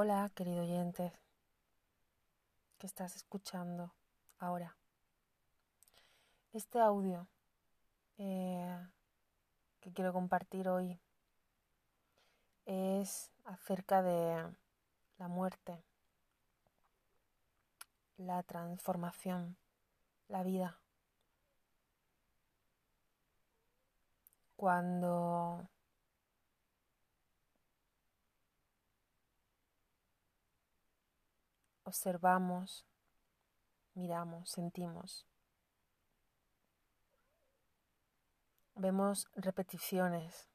[0.00, 1.12] Hola, querido oyente,
[2.78, 3.92] que estás escuchando
[4.38, 4.76] ahora.
[6.52, 7.26] Este audio
[8.16, 8.78] eh,
[9.80, 11.00] que quiero compartir hoy
[12.64, 14.46] es acerca de
[15.18, 15.82] la muerte,
[18.18, 19.56] la transformación,
[20.28, 20.78] la vida.
[24.54, 25.68] Cuando
[31.88, 32.86] observamos,
[33.94, 35.26] miramos, sentimos.
[38.74, 40.48] Vemos repeticiones,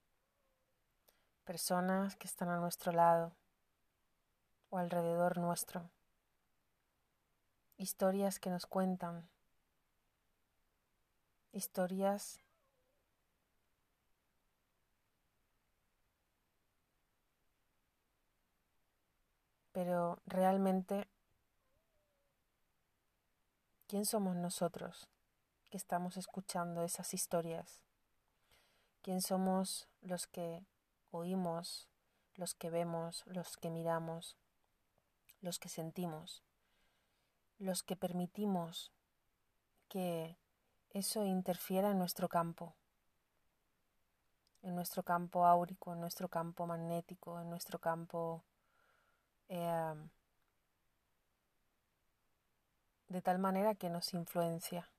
[1.44, 3.36] personas que están a nuestro lado
[4.70, 5.90] o alrededor nuestro,
[7.78, 9.28] historias que nos cuentan,
[11.52, 12.44] historias
[19.74, 21.08] pero realmente
[23.94, 25.08] ¿Quién somos nosotros
[25.70, 27.84] que estamos escuchando esas historias?
[29.04, 30.66] ¿Quién somos los que
[31.12, 31.88] oímos,
[32.34, 34.36] los que vemos, los que miramos,
[35.42, 36.42] los que sentimos,
[37.60, 38.92] los que permitimos
[39.90, 40.40] que
[40.90, 42.74] eso interfiera en nuestro campo,
[44.64, 48.44] en nuestro campo áurico, en nuestro campo magnético, en nuestro campo
[49.50, 49.94] eh,
[53.14, 54.90] de tal manera que nos influencia.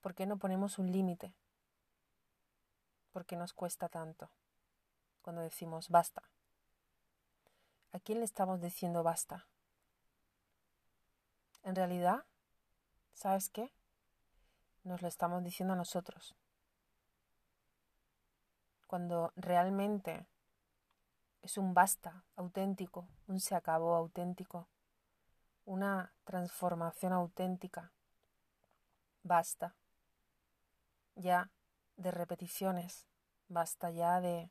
[0.00, 1.34] ¿Por qué no ponemos un límite?
[3.10, 4.30] ¿Por qué nos cuesta tanto
[5.20, 6.22] cuando decimos basta?
[7.90, 9.48] ¿A quién le estamos diciendo basta?
[11.64, 12.24] En realidad,
[13.12, 13.72] ¿sabes qué?
[14.84, 16.36] Nos lo estamos diciendo a nosotros.
[18.86, 20.28] Cuando realmente
[21.42, 24.68] es un basta auténtico, un se acabó auténtico,
[25.70, 27.92] una transformación auténtica.
[29.22, 29.76] Basta
[31.14, 31.48] ya
[31.96, 33.06] de repeticiones,
[33.46, 34.50] basta ya de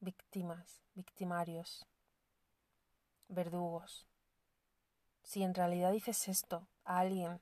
[0.00, 1.86] víctimas, victimarios,
[3.28, 4.06] verdugos.
[5.22, 7.40] Si en realidad dices esto a alguien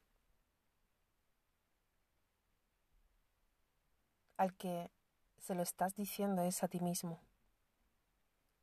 [4.37, 4.93] al que
[5.38, 7.20] se lo estás diciendo es a ti mismo.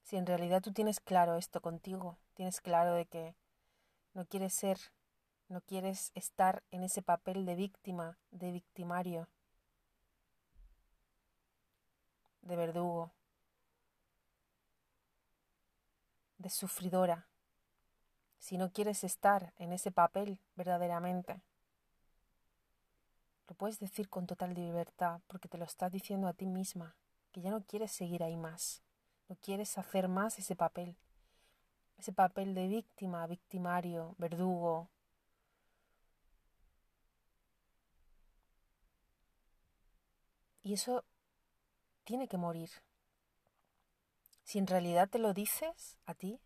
[0.05, 3.35] Si en realidad tú tienes claro esto contigo, tienes claro de que
[4.13, 4.77] no quieres ser,
[5.49, 9.27] no quieres estar en ese papel de víctima, de victimario,
[12.43, 13.11] de verdugo,
[16.37, 17.27] de sufridora,
[18.37, 21.41] si no quieres estar en ese papel verdaderamente,
[23.47, 26.95] lo puedes decir con total libertad porque te lo estás diciendo a ti misma,
[27.31, 28.84] que ya no quieres seguir ahí más.
[29.27, 30.95] No quieres hacer más ese papel.
[31.97, 34.89] Ese papel de víctima, victimario, verdugo.
[40.61, 41.03] Y eso
[42.03, 42.69] tiene que morir.
[44.43, 46.39] Si en realidad te lo dices a ti,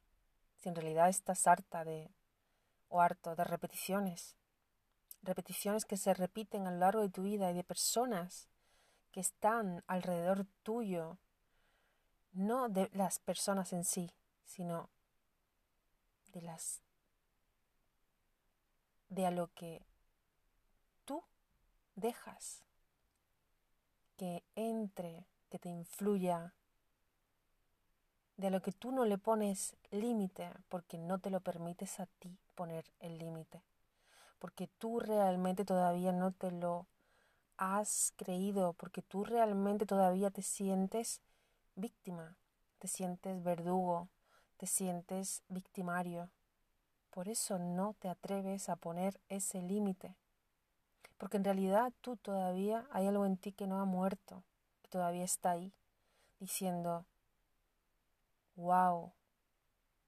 [0.58, 2.12] si en realidad estás harta de
[2.90, 4.36] o harto de repeticiones,
[5.22, 8.50] repeticiones que se repiten a lo largo de tu vida y de personas
[9.12, 11.18] que están alrededor tuyo
[12.34, 14.12] no de las personas en sí,
[14.46, 14.90] sino
[16.32, 16.82] de las
[19.10, 19.82] de a lo que
[21.06, 21.24] tú
[21.96, 22.64] dejas
[24.18, 26.54] que entre, que te influya,
[28.38, 32.06] de a lo que tú no le pones límite porque no te lo permites a
[32.06, 33.64] ti poner el límite,
[34.38, 36.88] porque tú realmente todavía no te lo
[37.58, 41.22] has creído, porque tú realmente todavía te sientes
[41.80, 42.36] víctima,
[42.80, 44.10] te sientes verdugo,
[44.58, 46.30] te sientes victimario.
[47.10, 50.16] Por eso no te atreves a poner ese límite.
[51.18, 54.44] Porque en realidad tú todavía hay algo en ti que no ha muerto,
[54.82, 55.74] que todavía está ahí,
[56.40, 57.06] diciendo,
[58.56, 59.12] wow,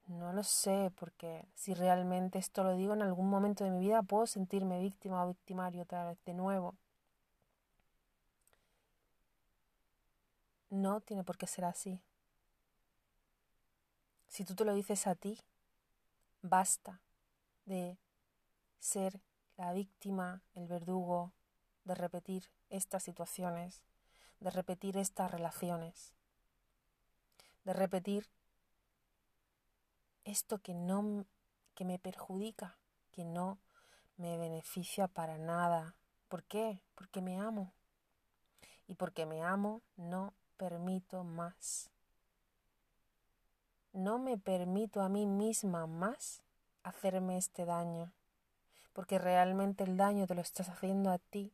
[0.07, 4.03] no lo sé, porque si realmente esto lo digo en algún momento de mi vida,
[4.03, 6.75] puedo sentirme víctima o victimario otra vez de nuevo.
[10.71, 12.01] No tiene por qué ser así.
[14.29, 15.38] Si tú te lo dices a ti,
[16.41, 17.01] basta
[17.65, 17.97] de
[18.79, 19.19] ser
[19.57, 21.33] la víctima, el verdugo,
[21.83, 23.83] de repetir estas situaciones,
[24.39, 26.13] de repetir estas relaciones,
[27.65, 28.29] de repetir
[30.23, 31.25] esto que no
[31.75, 32.77] que me perjudica,
[33.12, 33.59] que no
[34.15, 35.95] me beneficia para nada.
[36.29, 36.81] ¿Por qué?
[36.95, 37.73] Porque me amo.
[38.88, 41.89] Y porque me amo, no permito más.
[43.93, 46.43] No me permito a mí misma más
[46.83, 48.11] hacerme este daño,
[48.93, 51.51] porque realmente el daño te lo estás haciendo a ti.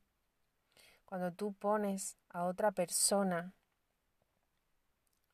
[1.05, 3.53] Cuando tú pones a otra persona,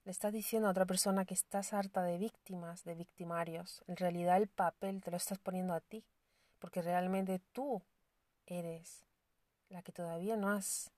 [0.05, 3.81] le estás diciendo a otra persona que estás harta de víctimas, de victimarios.
[3.87, 6.03] En realidad el papel te lo estás poniendo a ti,
[6.59, 7.81] porque realmente tú
[8.45, 9.01] eres
[9.69, 10.91] la que todavía no has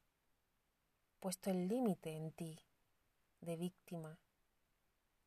[1.26, 2.60] puesto el límite en ti
[3.42, 4.20] de víctima,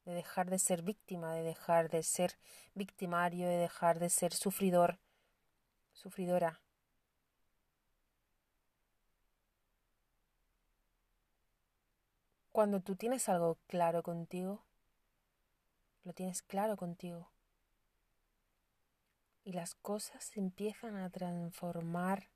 [0.04, 2.38] de dejar de ser víctima, de dejar de ser
[2.72, 5.00] victimario, de dejar de ser sufridor,
[5.92, 6.60] sufridora.
[12.52, 14.64] Cuando tú tienes algo claro contigo,
[16.04, 17.28] lo tienes claro contigo.
[19.42, 22.28] Y las cosas empiezan a transformar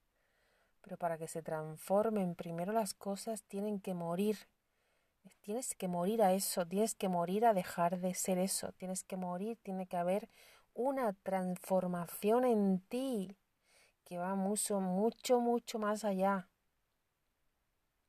[0.82, 4.37] pero para que se transformen, primero las cosas tienen que morir.
[5.40, 9.17] Tienes que morir a eso, tienes que morir a dejar de ser eso, tienes que
[9.17, 10.29] morir, tiene que haber
[10.75, 13.37] una transformación en ti
[14.05, 16.49] que va mucho, mucho, mucho más allá.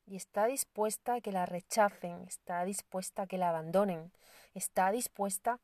[0.05, 4.11] Y está dispuesta a que la rechacen, está dispuesta a que la abandonen,
[4.53, 5.59] está dispuesta a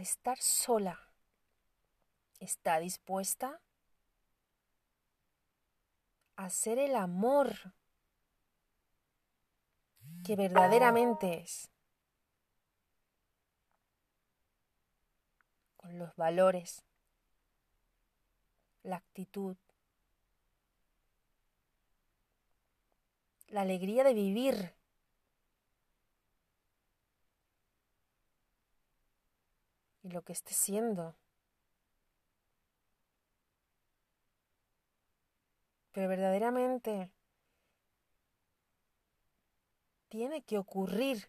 [0.00, 1.00] estar sola.
[2.38, 3.60] ¿Está dispuesta
[6.36, 7.74] a hacer el amor
[10.24, 11.70] que verdaderamente es?
[15.76, 16.84] Con los valores,
[18.82, 19.56] la actitud,
[23.48, 24.75] la alegría de vivir
[30.06, 31.16] y lo que esté siendo.
[35.90, 37.10] Pero verdaderamente
[40.08, 41.28] tiene que ocurrir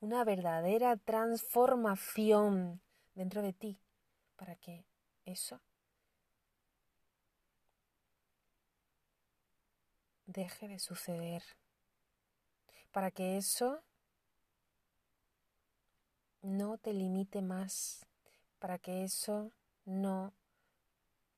[0.00, 2.80] una verdadera transformación
[3.14, 3.80] dentro de ti
[4.36, 4.86] para que
[5.24, 5.60] eso
[10.26, 11.42] deje de suceder,
[12.92, 13.82] para que eso
[16.42, 18.06] no te limite más,
[18.58, 19.52] para que eso
[19.84, 20.34] no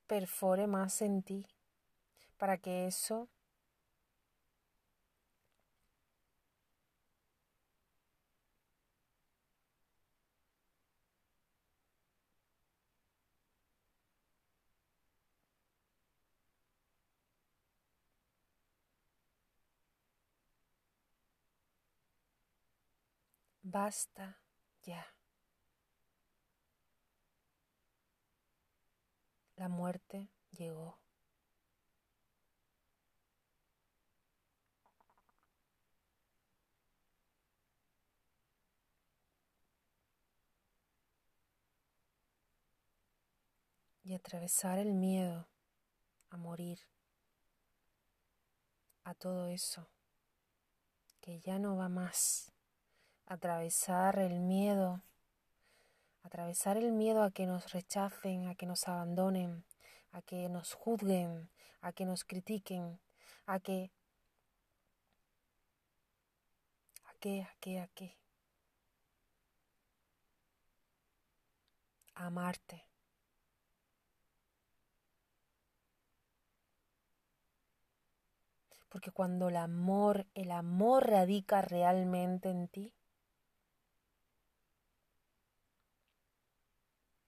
[0.06, 1.46] perfore más en ti,
[2.38, 3.28] para que eso
[23.64, 24.36] basta
[24.84, 25.06] ya.
[29.56, 30.98] La muerte llegó.
[44.02, 45.48] Y atravesar el miedo
[46.28, 46.78] a morir,
[49.04, 49.88] a todo eso
[51.20, 52.53] que ya no va más
[53.26, 55.02] atravesar el miedo,
[56.22, 59.64] atravesar el miedo a que nos rechacen, a que nos abandonen,
[60.12, 61.50] a que nos juzguen,
[61.80, 63.00] a que nos critiquen,
[63.46, 63.90] a que...
[67.04, 67.42] ¿A qué?
[67.42, 67.80] ¿A qué?
[67.80, 68.24] ¿A qué?
[72.14, 72.86] amarte.
[78.88, 82.94] Porque cuando el amor, el amor radica realmente en ti,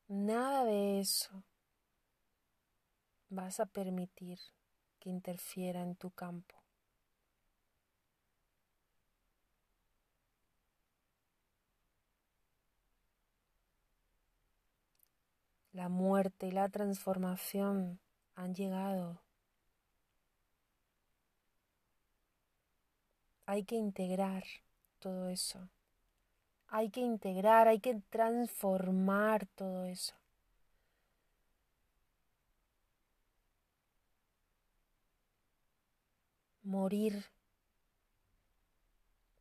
[0.09, 1.45] Nada de eso
[3.29, 4.39] vas a permitir
[5.01, 6.63] que interfiera en tu campo.
[15.73, 18.01] La muerte y la transformación
[18.35, 19.21] han llegado.
[23.45, 24.45] Hay que integrar
[24.99, 25.69] todo eso.
[26.77, 30.15] Hay que integrar, hay que transformar todo eso.
[36.63, 37.25] Morir.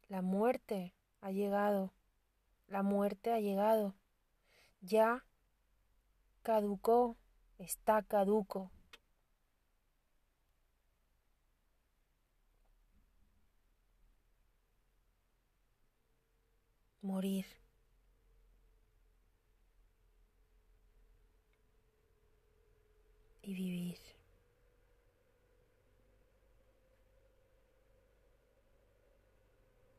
[0.07, 1.91] La muerte ha llegado.
[2.69, 3.95] La muerte ha llegado.
[4.79, 5.25] Ya
[6.41, 7.17] caducó,
[7.59, 8.71] está caduco.
[17.05, 17.45] morir.
[23.43, 24.14] Y vivir.